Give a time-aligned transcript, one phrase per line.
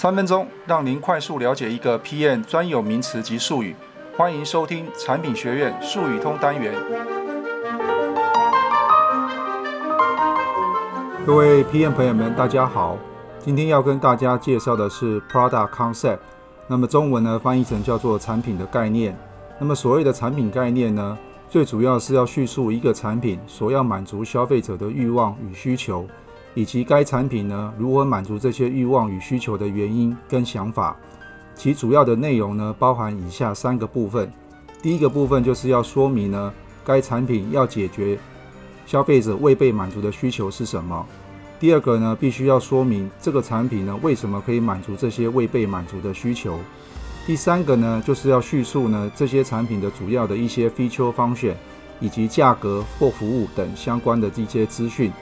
[0.00, 3.76] 三分钟让您快速了解一个 PM 专有名词及术语。
[4.16, 6.72] 欢迎收听产品学院术语通单元。
[11.26, 12.96] 各位 PM 朋友们，大家好。
[13.40, 16.20] 今天要跟大家介绍的是 Product Concept，
[16.66, 19.14] 那么中文呢翻译成叫做产品的概念。
[19.58, 21.18] 那么所谓的产品概念呢，
[21.50, 26.08] 最主要是要叙述一个产品所要满足消费者的欲望与需求。
[26.54, 30.96] 以及该产品呢，如何满足这些欲望与需求的原因跟想法，
[31.54, 34.30] 其主要的内容呢，包含以下三个部分。
[34.82, 36.52] 第一个部分就是要说明呢，
[36.84, 38.18] 该产品要解决
[38.86, 41.06] 消费者未被满足的需求是什么。
[41.60, 46.58] 第二个呢，必须要说明这个产品呢，为什么可以满足这些未被满足的需求。
[47.26, 51.52] 第三个呢，就是要叙述呢，这些产品的主要的一些 feature function，
[52.00, 55.12] 以及价格或服务等相关的一些资讯。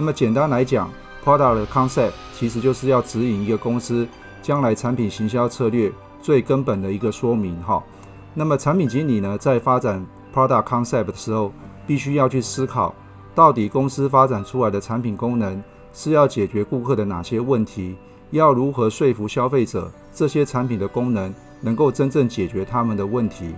[0.00, 0.88] 那么简单来讲
[1.24, 4.06] ，product concept 其实就是要指引一个公司
[4.40, 5.90] 将来产品行销策略
[6.22, 7.82] 最根本的一个说明哈。
[8.32, 11.52] 那么产品经理呢，在发展 product concept 的时候，
[11.84, 12.94] 必须要去思考，
[13.34, 15.60] 到底公司发展出来的产品功能
[15.92, 17.96] 是要解决顾客的哪些问题，
[18.30, 23.52] 要如何说服消费者这些产品的功能能够真正解决他们的问题。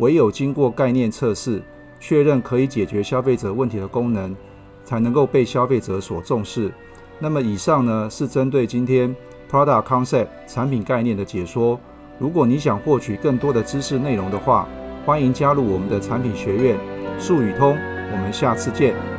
[0.00, 1.62] 唯有经过概念测试，
[1.98, 4.36] 确认可以解决消费者问题的功能。
[4.88, 6.72] 才能够被消费者所重视。
[7.18, 9.14] 那么以上呢，是针对今天
[9.50, 11.78] Product Concept 产品概念的解说。
[12.18, 14.66] 如果你想获取更多的知识内容的话，
[15.04, 16.78] 欢迎加入我们的产品学院
[17.18, 17.76] 术语通。
[18.10, 19.17] 我们下次见。